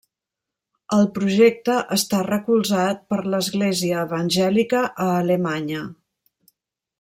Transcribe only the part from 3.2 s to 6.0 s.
l'Església Evangèlica a Alemanya.